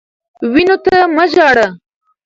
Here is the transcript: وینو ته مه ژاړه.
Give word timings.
وینو 0.53 0.77
ته 0.85 0.95
مه 1.15 1.25
ژاړه. 1.31 1.67